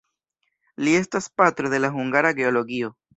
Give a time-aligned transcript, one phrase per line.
[0.87, 2.91] Li estas "patro" de la hungara geologio.